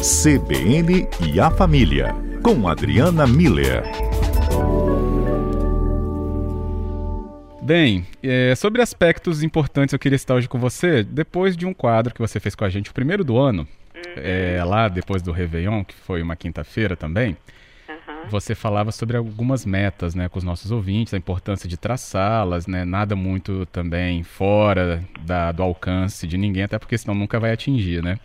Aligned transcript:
CBN 0.00 1.06
e 1.28 1.38
a 1.38 1.50
Família, 1.50 2.14
com 2.42 2.66
Adriana 2.66 3.26
Miller. 3.26 3.82
Bem, 7.60 8.06
é, 8.22 8.54
sobre 8.54 8.80
aspectos 8.80 9.42
importantes 9.42 9.92
eu 9.92 9.98
queria 9.98 10.16
estar 10.16 10.36
hoje 10.36 10.48
com 10.48 10.58
você, 10.58 11.02
depois 11.02 11.54
de 11.54 11.66
um 11.66 11.74
quadro 11.74 12.14
que 12.14 12.20
você 12.20 12.40
fez 12.40 12.54
com 12.54 12.64
a 12.64 12.70
gente, 12.70 12.90
o 12.90 12.94
primeiro 12.94 13.22
do 13.22 13.36
ano, 13.36 13.68
uhum. 13.94 14.12
é, 14.16 14.64
lá 14.64 14.88
depois 14.88 15.20
do 15.20 15.32
Réveillon, 15.32 15.84
que 15.84 15.94
foi 15.94 16.22
uma 16.22 16.34
quinta-feira 16.34 16.96
também, 16.96 17.36
uhum. 17.86 18.30
você 18.30 18.54
falava 18.54 18.92
sobre 18.92 19.18
algumas 19.18 19.66
metas 19.66 20.14
né, 20.14 20.30
com 20.30 20.38
os 20.38 20.44
nossos 20.44 20.70
ouvintes, 20.70 21.12
a 21.12 21.18
importância 21.18 21.68
de 21.68 21.76
traçá-las, 21.76 22.66
né, 22.66 22.86
nada 22.86 23.14
muito 23.14 23.66
também 23.66 24.22
fora 24.22 25.04
da, 25.20 25.52
do 25.52 25.62
alcance 25.62 26.26
de 26.26 26.38
ninguém, 26.38 26.62
até 26.62 26.78
porque 26.78 26.96
senão 26.96 27.14
nunca 27.14 27.38
vai 27.38 27.52
atingir, 27.52 28.02
né? 28.02 28.18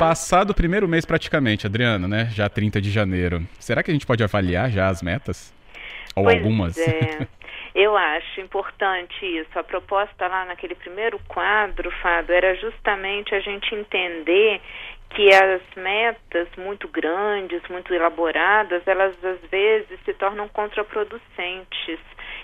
Passado 0.00 0.52
o 0.52 0.54
primeiro 0.54 0.88
mês 0.88 1.04
praticamente, 1.04 1.66
Adriana, 1.66 2.08
né? 2.08 2.30
Já 2.32 2.48
30 2.48 2.80
de 2.80 2.90
janeiro. 2.90 3.42
Será 3.58 3.82
que 3.82 3.90
a 3.90 3.92
gente 3.92 4.06
pode 4.06 4.24
avaliar 4.24 4.70
já 4.70 4.88
as 4.88 5.02
metas? 5.02 5.54
Ou 6.16 6.24
pois 6.24 6.38
algumas? 6.38 6.78
É. 6.78 7.28
Eu 7.76 7.94
acho 7.98 8.40
importante 8.40 9.26
isso. 9.26 9.58
A 9.58 9.62
proposta 9.62 10.26
lá 10.26 10.46
naquele 10.46 10.74
primeiro 10.74 11.20
quadro, 11.28 11.90
Fábio, 12.00 12.34
era 12.34 12.54
justamente 12.56 13.34
a 13.34 13.40
gente 13.40 13.74
entender 13.74 14.62
que 15.10 15.28
as 15.34 15.60
metas 15.76 16.48
muito 16.56 16.88
grandes, 16.88 17.60
muito 17.68 17.92
elaboradas, 17.92 18.82
elas 18.86 19.14
às 19.22 19.50
vezes 19.50 20.00
se 20.06 20.14
tornam 20.14 20.48
contraproducentes 20.48 22.00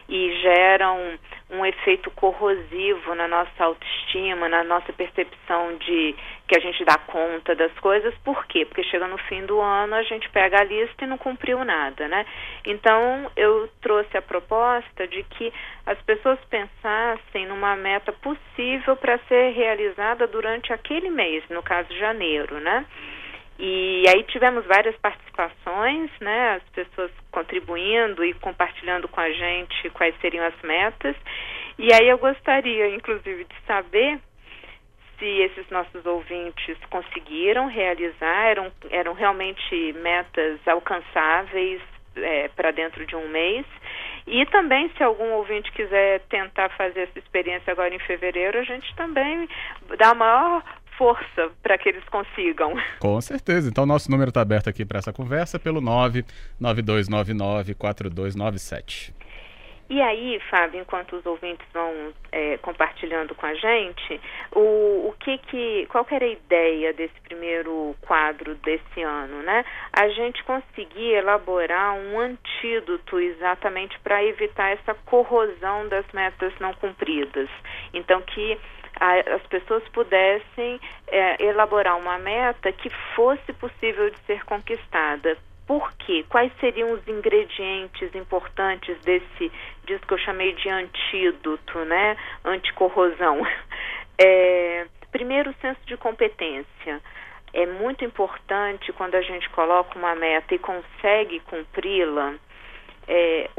e 0.09 0.41
geram 0.41 1.19
um 1.51 1.65
efeito 1.65 2.11
corrosivo 2.11 3.15
na 3.15 3.29
nossa 3.29 3.65
autoestima, 3.65 4.49
na 4.49 4.65
nossa 4.65 4.93
percepção 4.93 5.77
de 5.77 6.15
que 6.49 6.57
a 6.57 6.61
gente 6.61 6.85
dá 6.85 6.99
conta 6.99 7.55
das 7.55 7.73
coisas. 7.79 8.15
Por 8.25 8.47
quê? 8.47 8.65
Porque 8.65 8.83
chega 8.85 9.07
no 9.07 9.19
fim 9.19 9.45
do 9.47 9.61
ano, 9.61 9.95
a 9.95 10.03
gente 10.03 10.29
pega 10.31 10.61
a 10.61 10.65
lista 10.65 11.05
e 11.05 11.09
não 11.09 11.19
cumpriu 11.19 11.65
nada, 11.65 12.09
né? 12.09 12.27
Então, 12.65 13.31
eu 13.37 13.69
trouxe 13.81 14.17
a 14.17 14.23
proposta 14.23 15.07
de 15.07 15.23
que 15.25 15.53
as 15.85 16.01
pessoas 16.03 16.39
pensassem 16.51 17.47
numa 17.47 17.77
meta 17.77 18.13
possível 18.13 18.97
para 18.97 19.19
ser 19.29 19.53
realizada 19.53 20.27
durante 20.27 20.73
aquele 20.73 21.11
mês, 21.11 21.45
no 21.49 21.63
caso 21.63 21.93
janeiro, 21.97 22.59
né? 22.61 22.85
E 23.59 24.05
aí 24.09 24.23
tivemos 24.25 24.67
várias 24.67 24.95
participações, 24.97 26.11
né, 26.21 26.57
as 26.57 26.63
pessoas 26.71 27.11
contribuindo 27.31 28.25
e 28.25 28.35
compartilhando 28.35 29.09
com 29.09 29.21
a 29.21 29.31
gente 29.31 29.91
quais 29.91 30.15
seriam 30.21 30.45
as 30.45 30.61
metas. 30.63 31.17
E 31.79 31.93
aí 31.93 32.09
eu 32.09 32.19
gostaria, 32.19 32.95
inclusive, 32.95 33.45
de 33.45 33.55
saber 33.67 34.19
se 35.19 35.25
esses 35.25 35.69
nossos 35.71 36.05
ouvintes 36.05 36.77
conseguiram 36.91 37.67
realizar, 37.67 38.49
eram, 38.49 38.71
eram 38.91 39.15
realmente 39.15 39.93
metas 39.95 40.61
alcançáveis 40.67 41.81
é, 42.17 42.49
para 42.49 42.71
dentro 42.71 43.07
de 43.07 43.17
um 43.17 43.29
mês. 43.29 43.65
E 44.27 44.45
também, 44.47 44.91
se 44.97 45.03
algum 45.03 45.33
ouvinte 45.33 45.71
quiser 45.73 46.21
tentar 46.29 46.69
fazer 46.71 47.03
essa 47.03 47.19
experiência 47.19 47.71
agora 47.71 47.95
em 47.95 47.99
fevereiro, 48.01 48.59
a 48.59 48.65
gente 48.65 48.95
também 48.97 49.49
dá 49.99 50.11
a 50.11 50.15
maior 50.15 50.63
força 50.97 51.51
para 51.63 51.79
que 51.79 51.89
eles 51.89 52.03
consigam. 52.05 52.75
Com 53.01 53.21
certeza. 53.21 53.69
Então, 53.69 53.87
nosso 53.87 54.11
número 54.11 54.31
está 54.31 54.41
aberto 54.41 54.69
aqui 54.69 54.85
para 54.85 54.99
essa 54.99 55.13
conversa 55.13 55.57
pelo 55.59 55.81
992994297. 56.61 59.15
E 59.89 60.03
aí, 60.03 60.41
Fábio, 60.51 60.81
enquanto 60.81 61.15
os 61.15 61.25
ouvintes 61.25 61.65
vão 61.73 62.13
é, 62.33 62.59
compartilhando 62.59 63.37
com 63.37 63.47
a 63.47 63.55
gente, 63.55 64.21
o, 64.53 65.09
o 65.09 65.15
que 65.21 65.39
que, 65.39 65.87
qual 65.89 66.05
que 66.05 66.13
era 66.13 66.25
a 66.25 66.29
ideia 66.29 66.93
desse 66.93 67.15
primeiro 67.21 67.95
quadro 68.01 68.57
desse 68.57 69.03
ano, 69.03 69.45
né? 69.45 69.65
A 69.93 70.09
gente 70.09 70.43
conseguir 70.43 71.13
elaborar 71.13 71.95
um 71.95 72.19
antídoto 72.19 73.21
exatamente 73.21 73.97
para 74.01 74.25
evitar 74.25 74.71
essa 74.71 74.93
corrosão 75.05 75.89
das 75.89 76.05
metas 76.13 76.53
não 76.59 76.75
cumpridas. 76.75 77.49
Então, 77.95 78.21
que 78.23 78.59
as 78.99 79.43
pessoas 79.49 79.87
pudessem 79.89 80.81
é, 81.09 81.45
elaborar 81.45 81.99
uma 81.99 82.19
meta 82.19 82.73
que 82.73 82.91
fosse 83.15 83.53
possível 83.55 84.11
de 84.11 84.19
ser 84.21 84.45
conquistada. 84.45 85.37
Por 85.67 85.93
quê? 85.95 86.25
Quais 86.29 86.53
seriam 86.61 86.93
os 86.93 87.07
ingredientes 87.09 88.15
importantes 88.15 88.97
desse, 89.01 89.53
disso 89.85 90.07
que 90.07 90.15
eu 90.15 90.19
chamei 90.19 90.53
de 90.55 90.69
antídoto, 90.69 91.79
né? 91.85 92.17
Anticorrosão. 92.45 93.41
É, 94.19 94.87
primeiro, 95.13 95.51
o 95.51 95.55
senso 95.61 95.79
de 95.85 95.95
competência. 95.99 97.03
É 97.53 97.67
muito 97.67 98.03
importante 98.03 98.91
quando 98.95 99.15
a 99.15 99.21
gente 99.21 99.47
coloca 99.51 99.99
uma 99.99 100.15
meta 100.15 100.55
e 100.55 100.59
consegue 100.59 101.39
cumpri-la, 101.41 102.33
é, 103.07 103.51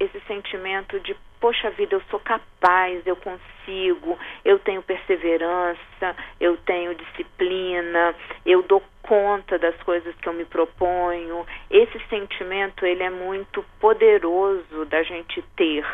esse 0.00 0.20
sentimento 0.26 0.98
de 1.00 1.14
poxa 1.46 1.70
vida, 1.70 1.94
eu 1.94 2.02
sou 2.10 2.18
capaz, 2.18 3.06
eu 3.06 3.14
consigo, 3.14 4.18
eu 4.44 4.58
tenho 4.58 4.82
perseverança, 4.82 6.16
eu 6.40 6.56
tenho 6.56 6.92
disciplina, 6.92 8.16
eu 8.44 8.64
dou 8.64 8.82
conta 9.00 9.56
das 9.56 9.80
coisas 9.84 10.12
que 10.16 10.28
eu 10.28 10.32
me 10.32 10.44
proponho. 10.44 11.46
Esse 11.70 12.00
sentimento 12.08 12.84
ele 12.84 13.04
é 13.04 13.10
muito 13.10 13.64
poderoso 13.78 14.86
da 14.86 15.04
gente 15.04 15.40
ter 15.54 15.86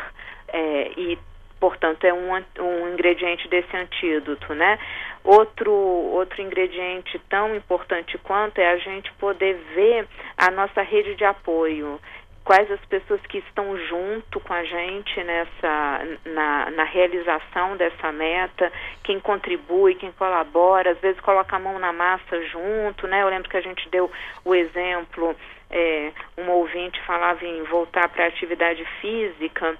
é, 0.47 0.91
e 0.97 1.19
portanto 1.59 2.03
é 2.03 2.13
um, 2.13 2.33
um 2.33 2.91
ingrediente 2.91 3.47
desse 3.47 3.77
antídoto, 3.77 4.55
né? 4.55 4.79
Outro 5.23 5.71
outro 5.71 6.41
ingrediente 6.41 7.21
tão 7.29 7.55
importante 7.55 8.17
quanto 8.17 8.57
é 8.57 8.71
a 8.71 8.77
gente 8.77 9.13
poder 9.19 9.53
ver 9.75 10.07
a 10.35 10.49
nossa 10.49 10.81
rede 10.81 11.13
de 11.13 11.23
apoio 11.23 11.99
quais 12.43 12.69
as 12.71 12.83
pessoas 12.85 13.21
que 13.27 13.37
estão 13.37 13.77
junto 13.87 14.39
com 14.39 14.53
a 14.53 14.63
gente 14.63 15.23
nessa 15.23 16.01
na, 16.25 16.71
na 16.71 16.83
realização 16.83 17.77
dessa 17.77 18.11
meta, 18.11 18.71
quem 19.03 19.19
contribui, 19.19 19.95
quem 19.95 20.11
colabora, 20.11 20.91
às 20.91 20.99
vezes 20.99 21.19
coloca 21.21 21.55
a 21.55 21.59
mão 21.59 21.79
na 21.79 21.93
massa 21.93 22.41
junto, 22.47 23.07
né? 23.07 23.21
Eu 23.21 23.29
lembro 23.29 23.49
que 23.49 23.57
a 23.57 23.61
gente 23.61 23.87
deu 23.89 24.11
o 24.43 24.53
exemplo, 24.53 25.35
é, 25.69 26.11
um 26.37 26.49
ouvinte 26.51 27.01
falava 27.01 27.45
em 27.45 27.63
voltar 27.63 28.09
para 28.09 28.25
a 28.25 28.27
atividade 28.27 28.83
física 28.99 29.77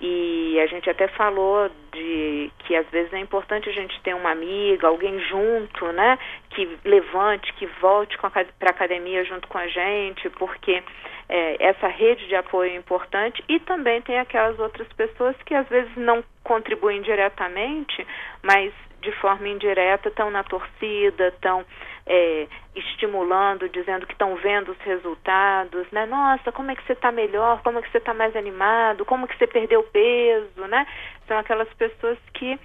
e 0.00 0.60
a 0.60 0.66
gente 0.66 0.90
até 0.90 1.08
falou 1.08 1.70
de 1.92 2.50
que 2.58 2.76
às 2.76 2.86
vezes 2.90 3.12
é 3.14 3.18
importante 3.18 3.68
a 3.68 3.72
gente 3.72 3.98
ter 4.02 4.14
uma 4.14 4.30
amiga, 4.30 4.88
alguém 4.88 5.18
junto, 5.20 5.86
né? 5.92 6.18
Que 6.50 6.78
levante, 6.84 7.52
que 7.54 7.66
volte 7.80 8.18
para 8.18 8.44
a 8.62 8.70
academia 8.70 9.24
junto 9.24 9.48
com 9.48 9.56
a 9.56 9.66
gente, 9.66 10.28
porque 10.30 10.82
é, 11.28 11.68
essa 11.68 11.88
rede 11.88 12.26
de 12.28 12.36
apoio 12.36 12.70
é 12.70 12.76
importante 12.76 13.42
e 13.48 13.58
também 13.60 14.00
tem 14.02 14.18
aquelas 14.18 14.58
outras 14.58 14.86
pessoas 14.92 15.36
que 15.44 15.54
às 15.54 15.68
vezes 15.68 15.94
não 15.96 16.22
contribuem 16.44 17.02
diretamente, 17.02 18.06
mas 18.42 18.72
de 19.00 19.12
forma 19.12 19.48
indireta 19.48 20.08
estão 20.08 20.30
na 20.30 20.42
torcida, 20.42 21.28
estão 21.28 21.64
é, 22.06 22.46
estimulando, 22.74 23.68
dizendo 23.68 24.06
que 24.06 24.12
estão 24.12 24.36
vendo 24.36 24.72
os 24.72 24.78
resultados, 24.78 25.86
né? 25.90 26.06
Nossa, 26.06 26.50
como 26.52 26.70
é 26.70 26.76
que 26.76 26.84
você 26.84 26.92
está 26.92 27.12
melhor? 27.12 27.62
Como 27.62 27.78
é 27.78 27.82
que 27.82 27.90
você 27.90 27.98
está 27.98 28.14
mais 28.14 28.34
animado? 28.34 29.04
Como 29.04 29.26
que 29.26 29.36
você 29.36 29.46
perdeu 29.46 29.82
peso, 29.84 30.66
né? 30.68 30.86
São 31.26 31.38
aquelas 31.38 31.72
pessoas 31.74 32.18
que 32.34 32.58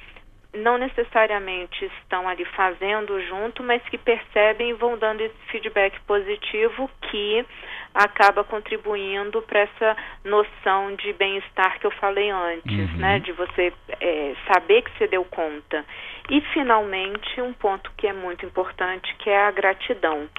não 0.53 0.77
necessariamente 0.77 1.85
estão 2.01 2.27
ali 2.27 2.43
fazendo 2.43 3.19
junto, 3.21 3.63
mas 3.63 3.81
que 3.83 3.97
percebem 3.97 4.71
e 4.71 4.73
vão 4.73 4.97
dando 4.97 5.21
esse 5.21 5.37
feedback 5.49 5.99
positivo 6.01 6.89
que 7.09 7.45
acaba 7.93 8.43
contribuindo 8.43 9.41
para 9.43 9.61
essa 9.61 9.97
noção 10.23 10.95
de 10.95 11.13
bem-estar 11.13 11.79
que 11.79 11.85
eu 11.85 11.91
falei 11.91 12.29
antes, 12.29 12.91
uhum. 12.91 12.97
né? 12.97 13.19
De 13.19 13.31
você 13.31 13.73
é, 13.99 14.35
saber 14.51 14.81
que 14.81 14.91
você 14.97 15.07
deu 15.07 15.23
conta. 15.25 15.85
E 16.29 16.41
finalmente 16.53 17.41
um 17.41 17.53
ponto 17.53 17.91
que 17.97 18.07
é 18.07 18.13
muito 18.13 18.45
importante, 18.45 19.15
que 19.19 19.29
é 19.29 19.47
a 19.47 19.51
gratidão, 19.51 20.29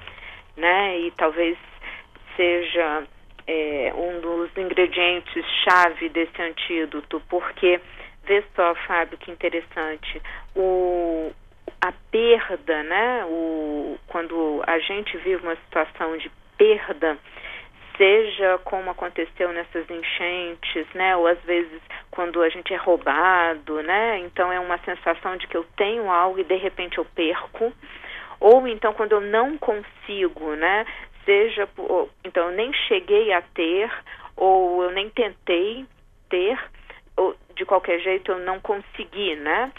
né? 0.57 0.99
E 1.01 1.11
talvez 1.13 1.57
seja 2.37 3.05
é, 3.47 3.93
um 3.95 4.21
dos 4.21 4.57
ingredientes 4.57 5.45
chave 5.65 6.09
desse 6.11 6.41
antídoto, 6.41 7.23
porque 7.29 7.81
Vê 8.25 8.43
só, 8.55 8.75
Fábio, 8.87 9.19
que 9.19 9.31
interessante. 9.31 10.23
O, 10.55 11.33
a 11.81 11.93
perda, 12.11 12.83
né? 12.85 13.25
O, 13.25 13.99
quando 14.07 14.63
a 14.67 14.79
gente 14.79 15.17
vive 15.19 15.43
uma 15.43 15.57
situação 15.57 16.17
de 16.17 16.31
perda, 16.57 17.19
seja 17.97 18.59
como 18.65 18.91
aconteceu 18.91 19.53
nessas 19.53 19.89
enchentes, 19.91 20.87
né? 20.95 21.17
Ou 21.17 21.27
às 21.27 21.41
vezes 21.43 21.81
quando 22.11 22.43
a 22.43 22.49
gente 22.49 22.73
é 22.73 22.77
roubado, 22.77 23.83
né? 23.83 24.19
Então 24.21 24.53
é 24.53 24.61
uma 24.61 24.79
sensação 24.79 25.37
de 25.37 25.47
que 25.47 25.57
eu 25.57 25.65
tenho 25.77 26.11
algo 26.11 26.39
e 26.39 26.45
de 26.45 26.57
repente 26.57 26.99
eu 26.99 27.05
perco. 27.05 27.73
Ou 28.41 28.67
então 28.69 28.93
quando 28.95 29.13
eu 29.13 29.21
não 29.21 29.59
consigo, 29.59 30.55
né? 30.55 30.87
Seja, 31.25 31.69
então 32.25 32.51
eu 32.51 32.57
nem 32.57 32.73
cheguei 32.73 33.33
a 33.33 33.43
ter, 33.43 33.91
ou 34.37 34.83
eu 34.83 34.91
nem 34.91 35.09
tentei 35.11 35.87
ter, 36.29 36.59
de 37.57 37.65
qualquer 37.65 38.01
jeito 38.01 38.33
eu 38.33 38.39
não 38.39 38.61
consegui, 38.61 39.37
né? 39.37 39.73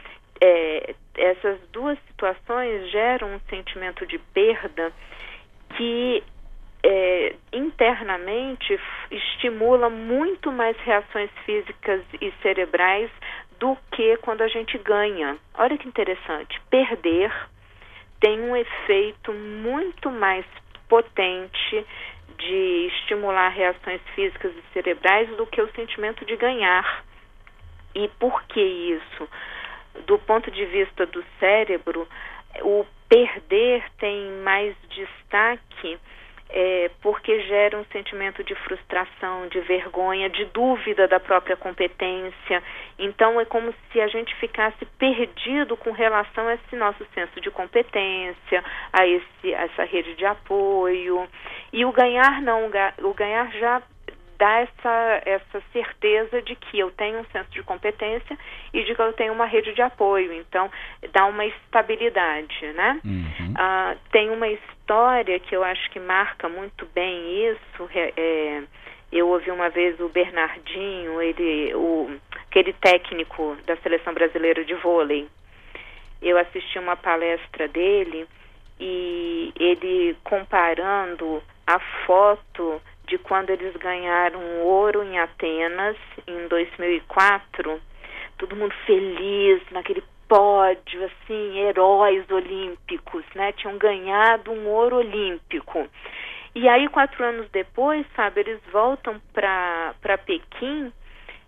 é, 0.44 0.96
essas 1.16 1.58
duas 1.72 1.98
situações 2.08 2.92
geram 2.92 3.36
um 3.36 3.40
sentimento 3.50 4.06
de 4.06 4.18
perda 4.18 4.92
que 5.78 6.22
é, 6.84 7.36
internamente 7.54 8.78
estimula 9.10 9.90
muito 9.90 10.52
mais 10.52 10.76
reações 10.80 11.30
físicas 11.46 12.02
e 12.22 12.32
cerebrais 12.42 13.10
do 13.58 13.78
que 13.94 14.18
quando 14.18 14.42
a 14.42 14.50
gente 14.50 14.78
ganha. 14.80 15.38
Olha 15.54 15.78
que 15.78 15.88
interessante. 15.88 16.60
Perder 16.70 17.32
tem 18.20 18.42
um 18.42 18.56
efeito 18.56 19.32
muito 19.32 20.12
mais 20.12 20.46
potente 20.90 21.86
de 22.38 22.88
estimular 23.00 23.48
reações 23.50 24.02
físicas 24.14 24.52
e 24.54 24.74
cerebrais 24.74 25.30
do 25.38 25.46
que 25.46 25.62
o 25.62 25.72
sentimento 25.72 26.26
de 26.26 26.36
ganhar. 26.36 27.06
E 27.96 28.08
por 28.20 28.44
que 28.44 28.62
isso? 28.62 29.30
Do 30.06 30.18
ponto 30.20 30.50
de 30.50 30.66
vista 30.66 31.06
do 31.06 31.24
cérebro, 31.40 32.08
o 32.62 32.86
perder 33.08 33.84
tem 33.98 34.32
mais 34.44 34.76
destaque 34.90 36.00
é, 36.54 36.92
porque 37.02 37.42
gera 37.42 37.78
um 37.78 37.86
sentimento 37.86 38.44
de 38.44 38.54
frustração, 38.54 39.48
de 39.48 39.60
vergonha, 39.62 40.30
de 40.30 40.46
dúvida 40.46 41.08
da 41.08 41.20
própria 41.20 41.58
competência. 41.58 42.64
Então 43.00 43.42
é 43.42 43.46
como 43.46 43.74
se 43.92 44.00
a 44.00 44.08
gente 44.08 44.36
ficasse 44.36 44.86
perdido 45.00 45.76
com 45.76 45.92
relação 45.92 46.48
a 46.48 46.54
esse 46.54 46.76
nosso 46.76 47.04
senso 47.16 47.42
de 47.42 47.50
competência, 47.50 48.64
a, 48.94 49.08
esse, 49.08 49.56
a 49.56 49.64
essa 49.64 49.84
rede 49.84 50.14
de 50.14 50.26
apoio. 50.26 51.28
E 51.72 51.84
o 51.86 51.92
ganhar 51.92 52.40
não, 52.44 52.70
o 53.02 53.14
ganhar 53.16 53.52
já 53.54 53.82
dá 54.44 54.60
essa, 54.60 55.22
essa 55.26 55.64
certeza 55.72 56.42
de 56.42 56.54
que 56.54 56.78
eu 56.78 56.92
tenho 56.92 57.20
um 57.20 57.26
senso 57.32 57.50
de 57.52 57.64
competência 57.64 58.38
e 58.74 58.84
de 58.84 58.94
que 58.94 59.02
eu 59.02 59.14
tenho 59.14 59.32
uma 59.32 59.46
rede 59.46 59.74
de 59.74 59.82
apoio. 59.82 60.34
Então, 60.34 60.70
dá 61.14 61.26
uma 61.28 61.46
estabilidade, 61.46 62.68
né? 62.74 63.00
Uhum. 63.06 63.54
Ah, 63.56 63.96
tem 64.12 64.30
uma 64.30 64.50
história 64.50 65.40
que 65.40 65.56
eu 65.56 65.64
acho 65.64 65.90
que 65.92 66.00
marca 66.00 66.50
muito 66.50 66.86
bem 66.94 67.52
isso. 67.52 67.90
É, 67.96 68.14
é, 68.18 68.64
eu 69.14 69.30
ouvi 69.30 69.50
uma 69.50 69.70
vez 69.70 69.98
o 70.02 70.10
Bernardinho, 70.10 71.22
ele, 71.22 71.74
o, 71.76 72.12
aquele 72.46 72.74
técnico 72.74 73.56
da 73.66 73.78
seleção 73.78 74.14
brasileira 74.14 74.66
de 74.66 74.74
vôlei. 74.74 75.26
Eu 76.22 76.38
assisti 76.38 76.80
uma 76.80 76.98
palestra 76.98 77.70
dele 77.70 78.28
e 78.78 79.54
ele 79.58 80.18
comparando 80.22 81.42
a 81.66 81.80
foto 82.06 82.82
de 83.14 83.20
quando 83.20 83.52
eles 83.52 83.76
ganharam 83.76 84.42
ouro 84.62 85.04
em 85.04 85.20
Atenas 85.20 85.96
em 86.26 86.48
2004, 86.48 87.80
todo 88.40 88.56
mundo 88.56 88.74
feliz 88.88 89.62
naquele 89.70 90.04
pódio, 90.28 91.06
assim, 91.06 91.60
heróis 91.60 92.26
olímpicos, 92.32 93.24
né? 93.36 93.52
Tinham 93.52 93.78
ganhado 93.78 94.52
um 94.52 94.68
ouro 94.68 94.96
olímpico. 94.96 95.88
E 96.56 96.68
aí, 96.68 96.88
quatro 96.90 97.24
anos 97.24 97.48
depois, 97.52 98.04
sabe, 98.16 98.42
eles 98.42 98.60
voltam 98.72 99.22
para 99.32 100.18
Pequim 100.26 100.92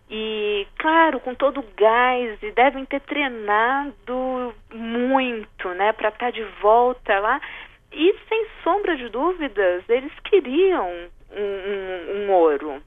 e, 0.08 0.68
claro, 0.78 1.20
com 1.20 1.34
todo 1.34 1.62
o 1.62 1.68
gás, 1.76 2.38
e 2.44 2.52
devem 2.52 2.86
ter 2.86 3.02
treinado 3.02 4.54
muito, 4.72 5.70
né, 5.70 5.94
para 5.94 6.10
estar 6.10 6.26
tá 6.28 6.30
de 6.30 6.44
volta 6.62 7.18
lá. 7.18 7.42
E, 7.92 8.16
sem 8.30 8.46
sombra 8.64 8.96
de 8.96 9.10
dúvidas, 9.10 9.84
eles 9.90 10.12
queriam 10.26 11.10
um, 11.36 11.42
um, 11.42 12.26
um 12.26 12.32
ouro. 12.32 12.82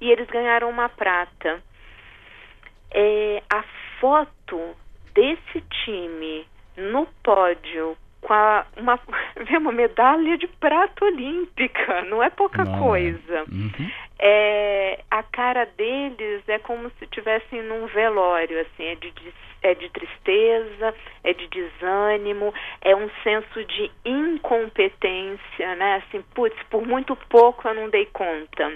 E 0.00 0.10
eles 0.10 0.28
ganharam 0.28 0.70
uma 0.70 0.88
prata. 0.88 1.62
É, 2.90 3.42
a 3.50 3.64
foto 4.00 4.76
desse 5.14 5.60
time 5.84 6.46
no 6.76 7.06
pódio 7.22 7.96
com 8.20 8.32
a, 8.32 8.66
uma, 8.76 8.98
uma 9.58 9.72
medalha 9.72 10.36
de 10.38 10.46
prata 10.46 11.04
olímpica, 11.04 12.02
não 12.02 12.22
é 12.22 12.30
pouca 12.30 12.64
não. 12.64 12.78
coisa. 12.78 13.44
Uhum. 13.50 13.90
É, 14.18 15.00
a 15.10 15.22
cara 15.22 15.64
deles 15.76 16.42
é 16.48 16.58
como 16.58 16.90
se 16.90 17.04
estivessem 17.04 17.62
num 17.62 17.86
velório, 17.86 18.60
assim, 18.60 18.84
é 18.84 18.94
de, 18.96 19.12
é 19.62 19.74
de 19.74 19.88
tristeza, 19.90 20.94
é 21.24 21.32
de 21.32 21.46
desânimo, 21.48 22.52
é 22.80 22.94
um 22.94 23.10
senso 23.22 23.64
de 23.64 23.90
incompetência, 24.04 25.74
né? 25.76 26.02
Assim, 26.06 26.22
putz, 26.34 26.56
por 26.70 26.86
muito 26.86 27.16
pouco 27.28 27.68
eu 27.68 27.74
não 27.74 27.88
dei 27.88 28.06
conta. 28.06 28.72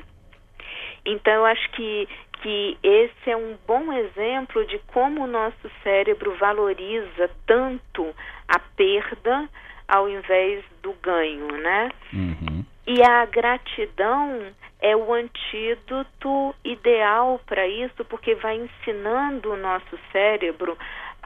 Então, 1.05 1.33
eu 1.33 1.47
acho 1.47 1.71
que 1.73 2.09
que 2.43 2.77
esse 2.83 3.31
é 3.31 3.37
um 3.37 3.57
bom 3.67 3.93
exemplo 3.93 4.67
de 4.67 4.79
como 4.89 5.23
o 5.23 5.29
nosso 5.29 5.71
cérebro 5.83 6.37
valoriza 6.39 7.31
tanto 7.47 8.13
a 8.49 8.59
perda 8.59 9.49
ao 9.87 10.09
invés 10.09 10.65
do 10.83 10.93
ganho, 10.95 11.47
né? 11.59 11.91
Uhum. 12.13 12.65
E 12.87 13.01
a 13.03 13.25
gratidão 13.27 14.53
é 14.83 14.97
o 14.97 15.15
antídoto 15.15 16.55
ideal 16.65 17.41
para 17.47 17.67
isso, 17.67 18.05
porque 18.07 18.35
vai 18.35 18.57
ensinando 18.57 19.53
o 19.53 19.57
nosso 19.57 19.99
cérebro 20.11 20.77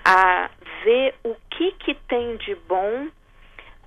a 0.05 0.51
ver 0.85 1.15
o 1.25 1.35
que, 1.51 1.73
que 1.73 1.95
tem 1.95 2.37
de 2.37 2.55
bom 2.55 3.09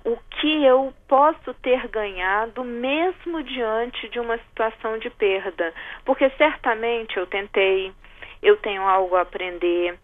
o 0.04 0.16
que 0.30 0.64
eu 0.64 0.92
posso 1.06 1.52
ter 1.54 1.86
ganhado 1.88 2.64
mesmo 2.64 3.42
diante 3.42 4.08
de 4.08 4.18
uma 4.18 4.38
situação 4.38 4.98
de 4.98 5.10
perda. 5.10 5.72
Porque 6.04 6.28
certamente 6.30 7.16
eu 7.16 7.26
tentei, 7.26 7.92
eu 8.42 8.56
tenho 8.56 8.82
algo 8.82 9.14
a 9.16 9.20
aprender, 9.20 9.98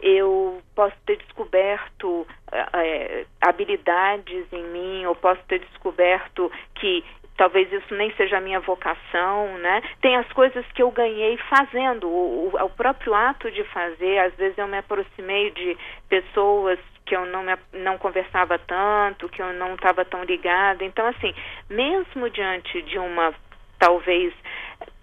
eu 0.00 0.62
posso 0.74 0.94
ter 1.06 1.16
descoberto 1.16 2.26
é, 2.52 3.24
habilidades 3.40 4.46
em 4.52 4.64
mim, 4.64 5.02
eu 5.02 5.14
posso 5.14 5.42
ter 5.48 5.60
descoberto 5.60 6.52
que 6.74 7.04
talvez 7.38 7.72
isso 7.72 7.94
nem 7.94 8.12
seja 8.16 8.36
a 8.36 8.40
minha 8.40 8.60
vocação, 8.60 9.56
né? 9.58 9.80
Tem 10.02 10.16
as 10.16 10.30
coisas 10.32 10.66
que 10.72 10.82
eu 10.82 10.90
ganhei 10.90 11.38
fazendo, 11.48 12.06
o, 12.08 12.50
o, 12.52 12.64
o 12.64 12.70
próprio 12.70 13.14
ato 13.14 13.50
de 13.50 13.64
fazer, 13.64 14.18
às 14.18 14.34
vezes 14.34 14.58
eu 14.58 14.66
me 14.66 14.76
aproximei 14.76 15.50
de 15.52 15.78
pessoas 16.08 16.78
que 17.06 17.16
eu 17.16 17.24
não, 17.24 17.42
me, 17.42 17.56
não 17.72 17.96
conversava 17.96 18.58
tanto, 18.58 19.28
que 19.30 19.40
eu 19.40 19.54
não 19.54 19.74
estava 19.74 20.04
tão 20.04 20.24
ligada. 20.24 20.84
Então, 20.84 21.06
assim, 21.06 21.32
mesmo 21.70 22.28
diante 22.28 22.82
de 22.82 22.98
uma 22.98 23.32
talvez 23.78 24.34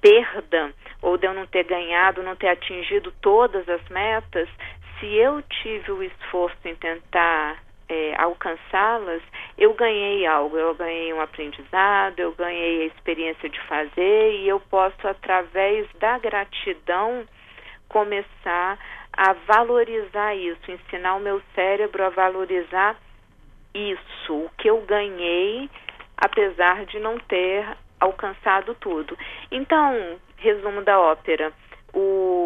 perda 0.02 0.72
ou 1.02 1.18
de 1.18 1.26
eu 1.26 1.34
não 1.34 1.48
ter 1.48 1.64
ganhado, 1.64 2.22
não 2.22 2.36
ter 2.36 2.50
atingido 2.50 3.12
todas 3.22 3.68
as 3.70 3.82
metas, 3.90 4.48
se 5.00 5.08
eu 5.16 5.42
tive 5.42 5.92
o 5.92 6.04
esforço 6.04 6.58
em 6.66 6.76
tentar 6.76 7.58
é, 7.88 8.16
alcançá-las, 8.18 9.22
eu 9.58 9.74
ganhei 9.74 10.26
algo, 10.26 10.58
eu 10.58 10.76
ganhei 10.76 11.14
um 11.14 11.22
aprendizado, 11.22 12.20
eu 12.20 12.34
ganhei 12.34 12.84
a 12.84 12.86
experiência 12.88 13.50
de 13.50 13.60
fazer 13.62 14.32
e 14.34 14.48
eu 14.48 14.60
posso, 14.60 15.08
através 15.08 15.88
da 16.00 16.18
gratidão, 16.18 17.26
começar 17.88 18.78
a 19.14 19.34
valorizar 19.48 20.36
isso, 20.36 20.70
ensinar 20.70 21.16
o 21.16 21.22
meu 21.22 21.42
cérebro 21.54 22.04
a 22.04 22.10
valorizar 22.10 22.98
isso, 23.74 24.34
o 24.34 24.50
que 24.58 24.70
eu 24.70 24.82
ganhei, 24.82 25.70
apesar 26.18 26.86
de 26.86 27.00
não 27.00 27.18
ter 27.20 27.66
alcançado 28.00 28.76
tudo. 28.76 29.18
Então, 29.52 30.20
resumo 30.38 30.82
da 30.82 31.00
ópera, 31.00 31.54
o, 31.94 32.45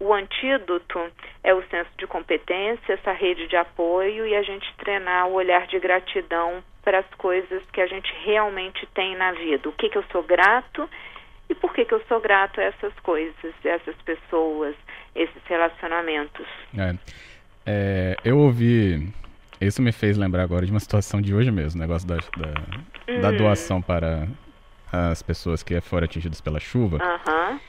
o 0.00 0.14
antídoto 0.14 0.98
é 1.44 1.54
o 1.54 1.62
senso 1.68 1.90
de 1.98 2.06
competência, 2.06 2.94
essa 2.94 3.12
rede 3.12 3.46
de 3.46 3.56
apoio 3.56 4.26
e 4.26 4.34
a 4.34 4.42
gente 4.42 4.66
treinar 4.78 5.28
o 5.28 5.34
olhar 5.34 5.66
de 5.66 5.78
gratidão 5.78 6.64
para 6.82 7.00
as 7.00 7.14
coisas 7.18 7.62
que 7.72 7.80
a 7.80 7.86
gente 7.86 8.10
realmente 8.24 8.88
tem 8.94 9.14
na 9.16 9.32
vida. 9.32 9.68
O 9.68 9.72
que, 9.72 9.90
que 9.90 9.98
eu 9.98 10.04
sou 10.10 10.22
grato 10.22 10.88
e 11.50 11.54
por 11.54 11.74
que, 11.74 11.84
que 11.84 11.92
eu 11.92 12.02
sou 12.08 12.20
grato 12.20 12.60
a 12.60 12.64
essas 12.64 12.92
coisas, 13.00 13.54
a 13.64 13.68
essas 13.68 13.96
pessoas, 14.02 14.74
esses 15.14 15.42
relacionamentos. 15.44 16.46
É. 16.76 16.94
É, 17.66 18.16
eu 18.24 18.38
ouvi. 18.38 19.12
Isso 19.60 19.82
me 19.82 19.92
fez 19.92 20.16
lembrar 20.16 20.42
agora 20.42 20.64
de 20.64 20.72
uma 20.72 20.80
situação 20.80 21.20
de 21.20 21.34
hoje 21.34 21.50
mesmo, 21.50 21.78
o 21.78 21.82
negócio 21.82 22.08
da, 22.08 22.16
da, 22.16 23.12
uhum. 23.12 23.20
da 23.20 23.30
doação 23.32 23.82
para 23.82 24.26
as 24.90 25.22
pessoas 25.22 25.62
que 25.62 25.78
foram 25.82 26.06
atingidas 26.06 26.40
pela 26.40 26.58
chuva. 26.58 26.96
Uhum. 26.96 27.60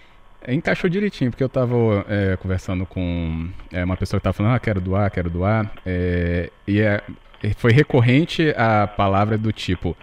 Encaixou 0.48 0.89
direitinho, 0.89 1.29
porque 1.29 1.43
eu 1.43 1.48
estava 1.48 1.75
é, 2.10 2.36
conversando 2.38 2.86
com 2.86 3.50
é, 3.71 3.83
uma 3.83 3.95
pessoa 3.95 4.19
que 4.19 4.21
estava 4.21 4.33
falando, 4.33 4.55
ah, 4.55 4.60
quero 4.60 4.81
doar, 4.81 5.12
quero 5.12 5.29
doar. 5.29 5.71
É, 5.86 6.50
e 6.67 6.81
é, 6.81 7.01
foi 7.57 7.71
recorrente 7.71 8.53
a 8.57 8.88
palavra 8.88 9.38
do 9.38 9.51
tipo, 9.51 9.95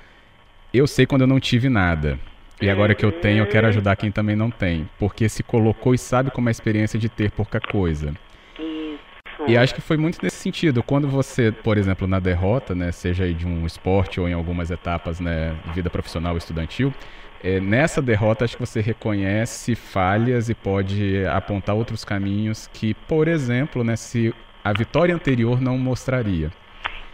eu 0.72 0.86
sei 0.86 1.06
quando 1.06 1.22
eu 1.22 1.26
não 1.26 1.40
tive 1.40 1.68
nada. 1.68 2.18
E 2.60 2.68
agora 2.68 2.94
que 2.94 3.04
eu 3.04 3.12
tenho, 3.12 3.42
eu 3.42 3.46
quero 3.46 3.68
ajudar 3.68 3.96
quem 3.96 4.10
também 4.10 4.34
não 4.34 4.50
tem. 4.50 4.88
Porque 4.98 5.28
se 5.28 5.42
colocou 5.42 5.94
e 5.94 5.98
sabe 5.98 6.30
como 6.30 6.48
é 6.48 6.50
a 6.50 6.52
experiência 6.52 6.98
de 6.98 7.08
ter 7.08 7.30
pouca 7.30 7.60
coisa. 7.60 8.14
E 9.46 9.56
acho 9.56 9.74
que 9.74 9.80
foi 9.80 9.96
muito 9.96 10.18
nesse 10.22 10.36
sentido. 10.36 10.82
Quando 10.82 11.08
você, 11.08 11.52
por 11.52 11.78
exemplo, 11.78 12.06
na 12.06 12.18
derrota, 12.18 12.74
né, 12.74 12.90
seja 12.90 13.32
de 13.32 13.46
um 13.46 13.64
esporte 13.64 14.20
ou 14.20 14.28
em 14.28 14.32
algumas 14.32 14.70
etapas, 14.70 15.20
né, 15.20 15.56
vida 15.72 15.88
profissional 15.88 16.32
ou 16.32 16.38
estudantil, 16.38 16.92
é, 17.42 17.60
nessa 17.60 18.02
derrota 18.02 18.44
acho 18.44 18.56
que 18.56 18.64
você 18.64 18.80
reconhece 18.80 19.74
falhas 19.74 20.48
e 20.48 20.54
pode 20.54 21.24
apontar 21.26 21.74
outros 21.74 22.04
caminhos 22.04 22.68
que, 22.72 22.94
por 22.94 23.28
exemplo, 23.28 23.84
né, 23.84 23.96
se 23.96 24.34
a 24.64 24.72
vitória 24.72 25.14
anterior 25.14 25.60
não 25.60 25.78
mostraria. 25.78 26.50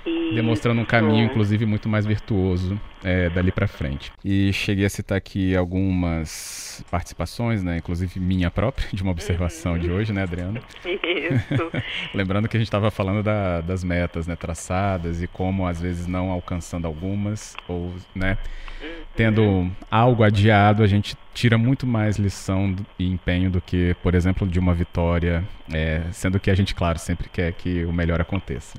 Isso. 0.07 0.35
Demonstrando 0.35 0.81
um 0.83 0.85
caminho, 0.85 1.25
inclusive, 1.25 1.65
muito 1.65 1.89
mais 1.89 2.05
virtuoso 2.05 2.79
é, 3.03 3.31
dali 3.31 3.51
para 3.51 3.67
frente. 3.67 4.13
E 4.23 4.53
cheguei 4.53 4.85
a 4.85 4.91
citar 4.91 5.17
aqui 5.17 5.57
algumas 5.57 6.85
participações, 6.91 7.63
né? 7.63 7.79
Inclusive 7.79 8.21
minha 8.21 8.51
própria, 8.51 8.87
de 8.93 9.03
uma 9.03 9.13
observação 9.13 9.73
uhum. 9.73 9.79
de 9.79 9.91
hoje, 9.91 10.13
né, 10.13 10.23
Adriana? 10.23 10.61
Isso. 10.85 11.71
Lembrando 12.13 12.49
que 12.49 12.57
a 12.57 12.61
gente 12.61 12.67
estava 12.67 12.91
falando 12.91 13.23
da, 13.23 13.63
das 13.63 13.83
metas, 13.83 14.27
né, 14.27 14.37
traçadas 14.37 15.23
e 15.23 15.27
como 15.27 15.67
às 15.67 15.81
vezes 15.81 16.07
não 16.07 16.31
alcançando 16.31 16.87
algumas 16.87 17.57
ou, 17.67 17.95
né, 18.15 18.37
uhum. 18.83 18.94
Tendo 19.17 19.71
algo 19.91 20.23
adiado, 20.23 20.83
a 20.83 20.87
gente 20.87 21.17
tira 21.33 21.57
muito 21.59 21.87
mais 21.87 22.17
lição 22.17 22.75
e 22.99 23.07
empenho 23.07 23.51
do 23.51 23.61
que, 23.61 23.95
por 24.03 24.15
exemplo, 24.15 24.47
de 24.47 24.59
uma 24.59 24.75
vitória, 24.75 25.45
é, 25.73 26.03
sendo 26.13 26.39
que 26.41 26.51
a 26.51 26.55
gente, 26.55 26.75
claro, 26.75 26.99
sempre 26.99 27.29
quer 27.29 27.53
que 27.53 27.85
o 27.85 27.93
melhor 27.93 28.21
aconteça. 28.21 28.79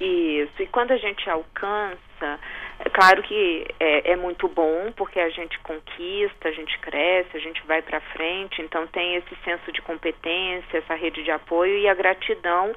Isso, 0.00 0.62
e 0.62 0.66
quando 0.66 0.90
a 0.90 0.96
gente 0.96 1.28
alcança, 1.30 2.38
é 2.80 2.90
claro 2.90 3.22
que 3.22 3.66
é, 3.80 4.12
é, 4.12 4.16
muito 4.16 4.48
bom, 4.48 4.92
porque 4.96 5.18
a 5.20 5.30
gente 5.30 5.58
conquista, 5.60 6.48
a 6.48 6.52
gente 6.52 6.78
cresce, 6.80 7.36
a 7.36 7.40
gente 7.40 7.62
vai 7.66 7.80
para 7.80 8.00
frente, 8.00 8.60
então 8.60 8.86
tem 8.88 9.16
esse 9.16 9.34
senso 9.44 9.72
de 9.72 9.80
competência, 9.82 10.78
essa 10.78 10.94
rede 10.94 11.22
de 11.22 11.30
apoio 11.30 11.78
e 11.78 11.88
a 11.88 11.94
gratidão 11.94 12.74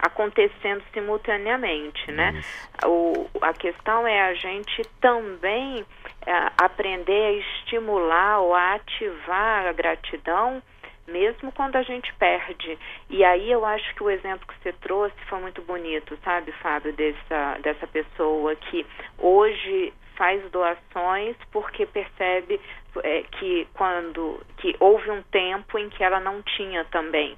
acontecendo 0.00 0.82
simultaneamente, 0.92 2.10
né? 2.12 2.42
O, 2.84 3.28
a 3.42 3.52
questão 3.52 4.06
é 4.06 4.22
a 4.22 4.34
gente 4.34 4.82
também 5.00 5.84
é, 6.26 6.32
aprender 6.58 7.12
a 7.12 7.32
estimular 7.32 8.40
ou 8.40 8.54
a 8.54 8.74
ativar 8.74 9.66
a 9.66 9.72
gratidão 9.72 10.62
mesmo 11.06 11.52
quando 11.52 11.76
a 11.76 11.82
gente 11.82 12.12
perde. 12.14 12.78
E 13.08 13.24
aí 13.24 13.50
eu 13.50 13.64
acho 13.64 13.94
que 13.94 14.02
o 14.02 14.10
exemplo 14.10 14.46
que 14.46 14.54
você 14.62 14.72
trouxe 14.74 15.16
foi 15.28 15.40
muito 15.40 15.60
bonito, 15.62 16.16
sabe, 16.24 16.52
Fábio, 16.52 16.92
dessa, 16.92 17.58
dessa 17.60 17.86
pessoa 17.86 18.54
que 18.54 18.86
hoje 19.18 19.92
faz 20.16 20.42
doações 20.50 21.34
porque 21.50 21.86
percebe 21.86 22.60
é, 23.02 23.22
que 23.38 23.66
quando 23.72 24.40
que 24.58 24.76
houve 24.78 25.10
um 25.10 25.22
tempo 25.22 25.78
em 25.78 25.88
que 25.88 26.04
ela 26.04 26.20
não 26.20 26.42
tinha 26.42 26.84
também. 26.84 27.36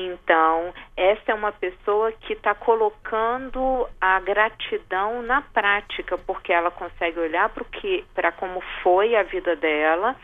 Então, 0.00 0.72
essa 0.96 1.32
é 1.32 1.34
uma 1.34 1.50
pessoa 1.50 2.12
que 2.12 2.34
está 2.34 2.54
colocando 2.54 3.84
a 4.00 4.20
gratidão 4.20 5.22
na 5.22 5.42
prática, 5.42 6.16
porque 6.16 6.52
ela 6.52 6.70
consegue 6.70 7.18
olhar 7.18 7.50
para 8.14 8.30
como 8.30 8.60
foi 8.80 9.16
a 9.16 9.24
vida 9.24 9.56
dela, 9.56 10.14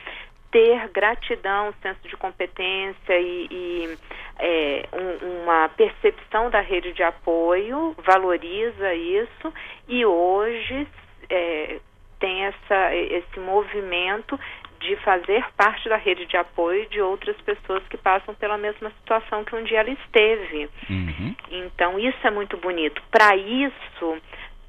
ter 0.53 0.89
gratidão, 0.91 1.75
senso 1.83 2.07
de 2.07 2.17
competência 2.17 3.19
e, 3.19 3.49
e 3.51 3.99
é, 4.39 4.89
um, 4.93 5.43
uma 5.43 5.69
percepção 5.71 6.49
da 6.51 6.61
rede 6.61 6.93
de 6.93 7.03
apoio, 7.03 7.97
valoriza 7.99 8.95
isso 8.95 9.53
e 9.89 10.07
hoje 10.07 10.87
é, 11.29 11.81
tem 12.21 12.45
essa, 12.45 12.95
esse 12.95 13.41
movimento 13.41 14.39
de 14.85 14.97
fazer 14.97 15.45
parte 15.57 15.89
da 15.89 15.97
rede 15.97 16.27
de 16.27 16.37
apoio 16.37 16.89
de 16.91 17.01
outras 17.01 17.37
pessoas 17.39 17.83
que 17.89 17.97
passam 17.97 18.35
pela 18.35 18.59
mesma 18.59 18.91
situação 19.01 19.45
que 19.45 19.57
um 19.57 19.65
dia 19.65 19.81
ela 19.81 19.91
esteve. 19.91 20.69
Uhum. 20.89 21.35
Então, 21.51 21.99
isso 21.99 22.19
é 22.25 22.31
muito 22.31 22.57
bonito. 22.59 23.03
Para 23.11 23.35
isso, 23.35 24.19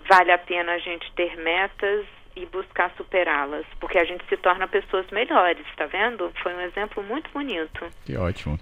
vale 0.10 0.32
a 0.32 0.38
pena 0.38 0.72
a 0.72 0.80
gente 0.80 1.12
ter 1.14 1.36
metas 1.38 2.06
e 2.36 2.46
buscar 2.46 2.92
superá-las, 2.98 3.66
porque 3.80 3.98
a 3.98 4.04
gente 4.04 4.26
se 4.28 4.38
torna 4.38 4.68
pessoas 4.68 5.06
melhores, 5.12 5.66
tá 5.78 5.86
vendo? 5.86 6.32
Foi 6.42 6.54
um 6.54 6.62
exemplo 6.62 7.04
muito 7.04 7.30
bonito. 7.32 7.86
Que 8.06 8.18
ótimo. 8.18 8.60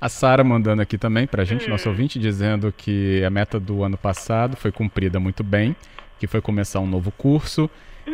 A 0.00 0.08
Sara 0.08 0.42
mandando 0.42 0.82
aqui 0.82 0.98
também 0.98 1.26
para 1.26 1.42
a 1.42 1.44
gente, 1.44 1.66
hum. 1.66 1.70
nosso 1.70 1.88
ouvinte, 1.88 2.18
dizendo 2.18 2.72
que 2.72 3.24
a 3.24 3.30
meta 3.30 3.60
do 3.60 3.84
ano 3.84 3.96
passado 3.96 4.56
foi 4.56 4.72
cumprida 4.72 5.20
muito 5.20 5.44
bem, 5.44 5.76
que 6.18 6.26
foi 6.26 6.40
começar 6.40 6.80
um 6.80 6.86
novo 6.86 7.12
curso. 7.12 7.70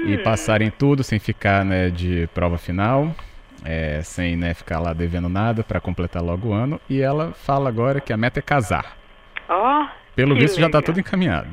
E 0.06 0.18
passar 0.18 0.62
em 0.62 0.70
tudo 0.70 1.02
sem 1.02 1.18
ficar 1.18 1.64
né, 1.64 1.90
de 1.90 2.28
prova 2.34 2.58
final, 2.58 3.14
é, 3.64 4.00
sem 4.02 4.36
né, 4.36 4.54
ficar 4.54 4.80
lá 4.80 4.92
devendo 4.92 5.28
nada 5.28 5.62
para 5.62 5.80
completar 5.80 6.22
logo 6.22 6.48
o 6.48 6.52
ano. 6.52 6.80
E 6.88 7.00
ela 7.00 7.32
fala 7.32 7.68
agora 7.68 8.00
que 8.00 8.12
a 8.12 8.16
meta 8.16 8.38
é 8.38 8.42
casar. 8.42 8.96
Ó, 9.48 9.82
oh, 9.82 9.88
pelo 10.14 10.34
visto 10.34 10.56
legal. 10.56 10.70
já 10.72 10.78
está 10.78 10.82
tudo 10.82 11.00
encaminhado. 11.00 11.48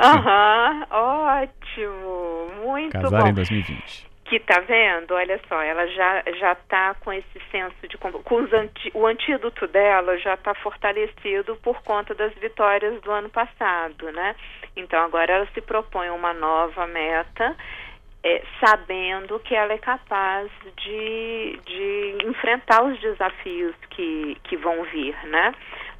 Aham, 0.00 0.86
ótimo, 0.90 2.64
muito 2.64 2.92
Casar 2.92 3.10
bom. 3.10 3.16
Casar 3.16 3.30
em 3.30 3.34
2020. 3.34 4.07
Que 4.28 4.38
tá 4.40 4.60
vendo? 4.60 5.14
Olha 5.14 5.40
só, 5.48 5.62
ela 5.62 5.86
já 5.86 6.22
já 6.38 6.54
tá 6.54 6.94
com 7.00 7.12
esse 7.12 7.40
senso 7.50 7.88
de 7.88 7.96
com 7.96 8.08
anti, 8.52 8.90
o 8.92 9.06
antídoto 9.06 9.66
dela 9.66 10.18
já 10.18 10.34
está 10.34 10.54
fortalecido 10.54 11.56
por 11.56 11.82
conta 11.82 12.14
das 12.14 12.34
vitórias 12.34 13.00
do 13.00 13.10
ano 13.10 13.30
passado, 13.30 14.12
né? 14.12 14.36
Então 14.76 15.02
agora 15.02 15.32
ela 15.32 15.48
se 15.54 15.60
propõe 15.62 16.10
uma 16.10 16.34
nova 16.34 16.86
meta 16.86 17.56
é, 18.22 18.42
sabendo 18.60 19.38
que 19.40 19.54
ela 19.54 19.72
é 19.72 19.78
capaz 19.78 20.50
de, 20.76 21.60
de 21.64 22.18
enfrentar 22.26 22.84
os 22.84 23.00
desafios 23.00 23.74
que, 23.90 24.36
que 24.44 24.56
vão 24.56 24.84
vir, 24.84 25.16
né? 25.28 25.54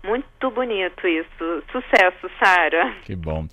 Muito 0.05 0.51
bonito 0.51 1.07
isso. 1.07 1.63
Sucesso, 1.73 2.31
Sara. 2.39 2.95
Que 3.05 3.17
bom. 3.17 3.47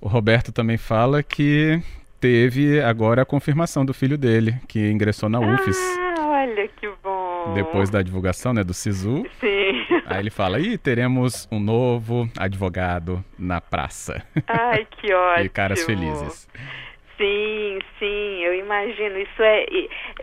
O 0.00 0.08
Roberto 0.08 0.52
também 0.52 0.78
fala 0.78 1.22
que 1.22 1.80
teve 2.20 2.80
agora 2.80 3.22
a 3.22 3.26
confirmação 3.26 3.84
do 3.84 3.94
filho 3.94 4.18
dele, 4.18 4.54
que 4.68 4.90
ingressou 4.90 5.28
na 5.28 5.40
UFES. 5.40 5.78
Ah, 5.98 6.28
olha 6.28 6.68
que 6.68 6.88
bom. 7.02 7.54
Depois 7.54 7.88
da 7.88 8.02
divulgação, 8.02 8.52
né, 8.52 8.62
do 8.62 8.74
SISU. 8.74 9.24
Sim. 9.40 9.86
Aí 10.06 10.20
ele 10.20 10.30
fala, 10.30 10.60
e 10.60 10.76
teremos 10.76 11.48
um 11.50 11.58
novo 11.58 12.28
advogado 12.38 13.24
na 13.38 13.60
praça. 13.60 14.22
Ai, 14.46 14.86
que 14.90 15.12
ótimo. 15.14 15.46
e 15.46 15.48
caras 15.48 15.82
felizes. 15.84 16.48
Sim, 17.16 17.78
sim, 17.98 18.44
eu 18.44 18.54
imagino. 18.54 19.18
Isso 19.18 19.42
é, 19.42 19.66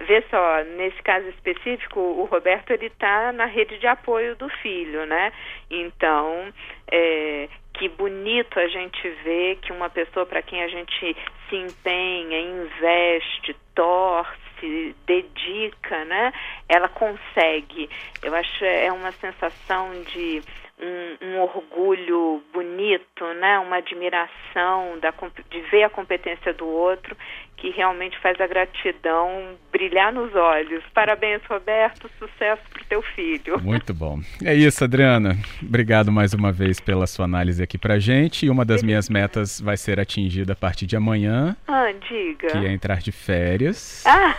vê 0.07 0.23
só, 0.31 0.63
nesse 0.77 1.01
caso 1.03 1.27
específico, 1.29 1.99
o 1.99 2.25
Roberto 2.25 2.71
ele 2.71 2.87
está 2.87 3.31
na 3.31 3.45
rede 3.45 3.77
de 3.77 3.85
apoio 3.85 4.35
do 4.35 4.49
filho, 4.49 5.05
né? 5.05 5.31
Então, 5.69 6.51
é, 6.91 7.49
que 7.77 7.87
bonito 7.89 8.59
a 8.59 8.67
gente 8.67 9.07
ver 9.23 9.57
que 9.57 9.71
uma 9.71 9.89
pessoa 9.89 10.25
para 10.25 10.41
quem 10.41 10.63
a 10.63 10.67
gente 10.67 11.15
se 11.47 11.55
empenha, 11.55 12.39
investe, 12.39 13.55
torce, 13.75 14.95
dedica, 15.05 16.03
né? 16.05 16.33
Ela 16.67 16.89
consegue. 16.89 17.89
Eu 18.23 18.33
acho 18.33 18.65
é 18.65 18.91
uma 18.91 19.11
sensação 19.11 19.91
de 20.03 20.41
um, 20.79 21.25
um, 21.25 21.39
orgulho 21.39 22.43
bonito, 22.53 23.25
né? 23.39 23.57
uma 23.59 23.77
admiração 23.77 24.99
da, 24.99 25.11
de 25.49 25.61
ver 25.71 25.83
a 25.83 25.89
competência 25.89 26.53
do 26.53 26.67
outro, 26.67 27.17
que 27.57 27.71
realmente 27.71 28.17
faz 28.19 28.39
a 28.39 28.45
gratidão 28.45 29.55
brilhar 29.71 30.13
nos 30.13 30.33
olhos. 30.35 30.83
Parabéns, 30.93 31.41
Roberto, 31.49 32.07
sucesso 32.19 32.61
para 32.69 32.83
o 32.83 32.85
teu 32.85 33.01
filho. 33.01 33.59
Muito 33.59 33.93
bom. 33.93 34.19
É 34.43 34.53
isso, 34.53 34.83
Adriana. 34.83 35.35
Obrigado 35.63 36.11
mais 36.11 36.33
uma 36.33 36.51
vez 36.51 36.79
pela 36.79 37.07
sua 37.07 37.25
análise 37.25 37.63
aqui 37.63 37.77
para 37.77 37.97
gente. 37.97 38.45
E 38.45 38.49
uma 38.49 38.63
das 38.63 38.83
minhas 38.83 39.09
metas 39.09 39.59
vai 39.59 39.75
ser 39.75 39.99
atingida 39.99 40.53
a 40.53 40.55
partir 40.55 40.85
de 40.85 40.95
amanhã. 40.95 41.55
Ah, 41.67 41.91
diga. 42.07 42.49
Que 42.49 42.57
é 42.67 42.71
entrar 42.71 42.99
de 42.99 43.11
férias. 43.11 44.03
Ah, 44.05 44.35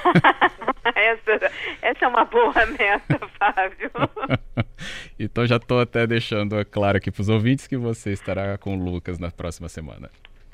essa, 0.94 1.52
essa 1.82 2.04
é 2.04 2.08
uma 2.08 2.24
boa 2.24 2.54
meta, 2.66 3.18
Fábio. 3.36 3.90
então 5.18 5.46
já 5.46 5.56
estou 5.56 5.80
até 5.80 6.06
deixando 6.06 6.64
claro 6.66 6.98
aqui 6.98 7.10
para 7.10 7.20
os 7.20 7.28
ouvintes 7.28 7.66
que 7.66 7.76
você 7.76 8.12
estará 8.12 8.56
com 8.58 8.76
o 8.76 8.84
Lucas 8.84 9.18
na 9.18 9.30
próxima 9.30 9.68
semana. 9.68 10.10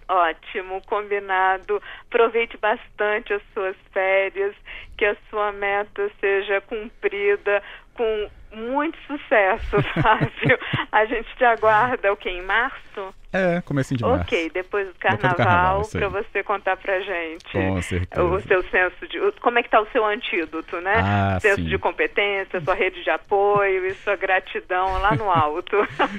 Ótimo, 0.08 0.82
combinado. 0.86 1.82
Aproveite 2.06 2.56
bastante 2.58 3.32
as 3.32 3.42
suas 3.54 3.76
férias, 3.92 4.54
que 4.98 5.04
a 5.04 5.16
sua 5.30 5.50
meta 5.52 6.10
seja 6.20 6.60
cumprida 6.60 7.62
com 7.94 8.30
muito 8.54 8.96
sucesso, 9.06 9.82
Fábio. 10.00 10.58
a 10.90 11.04
gente 11.04 11.28
te 11.37 11.44
aguarda 11.44 12.12
o 12.12 12.16
que 12.16 12.28
em 12.28 12.42
março? 12.42 13.14
É, 13.32 13.61
comecinho 13.62 13.99
de 13.99 14.04
março. 14.04 14.23
Ok, 14.23 14.50
depois 14.54 14.87
do 14.87 14.94
carnaval, 14.94 15.82
para 15.90 16.08
você 16.08 16.42
contar 16.44 16.76
pra 16.76 17.00
gente. 17.00 17.50
Com 17.50 17.82
certeza. 17.82 18.25
O 18.25 18.40
seu 18.42 18.62
senso 18.70 19.08
de. 19.08 19.18
Como 19.40 19.58
é 19.58 19.62
que 19.62 19.68
tá 19.68 19.80
o 19.80 19.87
seu 19.90 20.04
antídoto, 20.04 20.80
né? 20.80 20.94
Ah, 20.96 21.38
senso 21.40 21.56
sim. 21.56 21.64
de 21.68 21.76
competência, 21.76 22.61
sua 22.61 22.75
rede 22.75 23.02
de 23.02 23.11
apoio 23.11 23.87
e 23.87 23.94
sua 23.94 24.14
gratidão 24.14 25.00
lá 25.00 25.16
no 25.16 25.28
alto. 25.28 25.76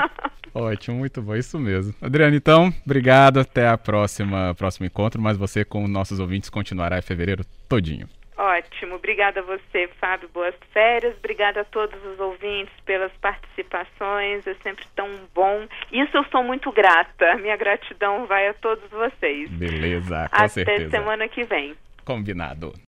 Ótimo, 0.54 0.98
muito 0.98 1.22
bom, 1.22 1.36
isso 1.36 1.58
mesmo. 1.58 1.94
Adriano, 2.02 2.36
então, 2.36 2.74
obrigado. 2.86 3.40
Até 3.40 3.68
a 3.68 3.78
próxima, 3.78 4.54
próximo 4.56 4.86
encontro, 4.86 5.22
mas 5.22 5.38
você 5.38 5.64
com 5.64 5.88
nossos 5.88 6.20
ouvintes 6.20 6.50
continuará 6.50 6.98
em 6.98 7.02
fevereiro 7.02 7.46
todinho. 7.70 8.10
Ótimo, 8.38 8.96
obrigada 8.96 9.40
a 9.40 9.44
você, 9.44 9.88
Fábio. 10.00 10.30
Boas 10.34 10.56
férias. 10.74 11.16
Obrigada 11.18 11.62
a 11.62 11.66
todos 11.66 11.98
os 12.04 12.20
ouvintes 12.20 12.74
pelas 12.86 13.12
participações. 13.22 14.46
É 14.46 14.54
sempre 14.56 14.86
tão 14.94 15.10
bom. 15.34 15.66
Isso 15.92 16.18
eu 16.18 16.26
sou 16.26 16.44
muito 16.44 16.72
grata. 16.72 17.36
Minha 17.36 17.56
gratidão 17.56 18.26
vai 18.26 18.50
a 18.50 18.54
todos 18.54 18.90
vocês. 18.90 19.50
Beleza, 19.52 20.30
com 20.30 20.36
Até 20.36 20.48
certeza. 20.50 20.88
Até 20.88 20.98
semana 20.98 21.28
que 21.30 21.44
vem. 21.44 21.76
Combinado. 22.04 22.74